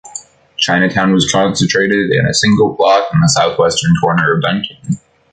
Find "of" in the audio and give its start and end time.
4.35-4.41